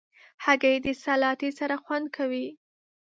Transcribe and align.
هګۍ 0.45 0.75
د 0.85 0.87
سلاتې 1.03 1.49
سره 1.59 1.75
خوند 1.83 2.07
کوي. 2.15 2.47